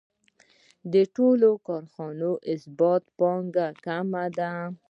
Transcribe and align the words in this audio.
د 0.91 0.93
ټوکر 1.13 1.43
کارخانې 1.67 2.53
ثابته 2.63 3.11
پانګه 3.17 3.67
کمه 3.83 4.25
ده 4.37 4.51